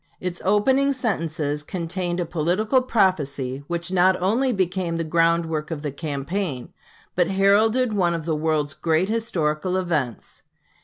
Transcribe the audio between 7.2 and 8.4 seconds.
heralded one of the